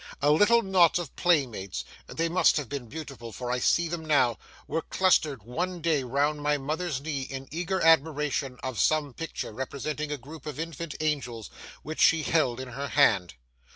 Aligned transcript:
A 0.19 0.31
little 0.31 0.63
knot 0.63 0.97
of 0.97 1.15
playmates—they 1.15 2.27
must 2.27 2.57
have 2.57 2.67
been 2.67 2.87
beautiful, 2.87 3.31
for 3.31 3.51
I 3.51 3.59
see 3.59 3.87
them 3.87 4.03
now—were 4.03 4.81
clustered 4.81 5.43
one 5.43 5.79
day 5.79 6.01
round 6.01 6.41
my 6.41 6.57
mother's 6.57 6.99
knee 6.99 7.21
in 7.21 7.47
eager 7.51 7.79
admiration 7.81 8.57
of 8.63 8.79
some 8.79 9.13
picture 9.13 9.53
representing 9.53 10.11
a 10.11 10.17
group 10.17 10.47
of 10.47 10.59
infant 10.59 10.95
angels, 11.01 11.51
which 11.83 11.99
she 12.01 12.23
held 12.23 12.59
in 12.59 12.69
her 12.69 12.87
hand. 12.87 13.35